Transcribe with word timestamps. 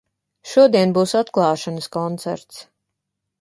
Šodien 0.53 0.95
būs 0.95 1.13
atklāšanas 1.19 1.91
koncerts. 1.99 2.65